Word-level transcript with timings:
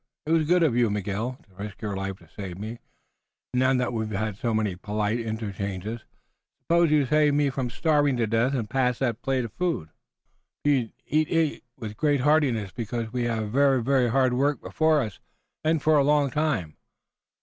It 0.25 0.31
was 0.31 0.47
good 0.47 0.63
of 0.63 0.75
you, 0.75 0.89
Miguel, 0.89 1.37
to 1.47 1.63
risk 1.63 1.79
your 1.79 1.95
life 1.95 2.17
to 2.17 2.29
save 2.35 2.57
me, 2.57 2.79
and 3.53 3.59
now 3.59 3.71
that 3.75 3.93
we've 3.93 4.09
had 4.09 4.35
so 4.35 4.51
many 4.51 4.75
polite 4.75 5.19
interchanges, 5.19 6.05
suppose 6.63 6.89
you 6.89 7.05
save 7.05 7.35
me 7.35 7.51
from 7.51 7.69
starving 7.69 8.17
to 8.17 8.25
death 8.25 8.55
and 8.55 8.67
pass 8.67 8.97
that 8.97 9.21
plate 9.21 9.45
of 9.45 9.53
food." 9.53 9.89
"With 10.65 10.65
ver' 10.65 10.71
good 10.71 10.73
will, 10.73 10.73
Peter. 10.89 10.93
Eat, 11.05 11.27
eat 11.29 11.63
with 11.77 11.91
the 11.91 11.95
great 11.95 12.21
heartiness, 12.21 12.71
because 12.71 13.13
we 13.13 13.25
have 13.25 13.51
ver', 13.51 13.79
ver' 13.81 14.09
hard 14.09 14.33
work 14.33 14.59
before 14.59 15.01
us 15.01 15.19
and 15.63 15.83
for 15.83 15.99
a 15.99 16.03
long 16.03 16.31
time. 16.31 16.77